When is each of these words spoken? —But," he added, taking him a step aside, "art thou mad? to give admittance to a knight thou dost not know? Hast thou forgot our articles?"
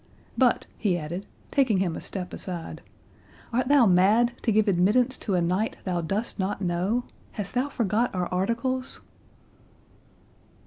—But," 0.35 0.65
he 0.79 0.97
added, 0.97 1.27
taking 1.51 1.77
him 1.77 1.95
a 1.95 2.01
step 2.01 2.33
aside, 2.33 2.81
"art 3.53 3.67
thou 3.67 3.85
mad? 3.85 4.31
to 4.41 4.51
give 4.51 4.67
admittance 4.67 5.15
to 5.19 5.35
a 5.35 5.43
knight 5.43 5.77
thou 5.83 6.01
dost 6.01 6.39
not 6.39 6.59
know? 6.59 7.03
Hast 7.33 7.53
thou 7.53 7.69
forgot 7.69 8.09
our 8.15 8.25
articles?" 8.33 9.01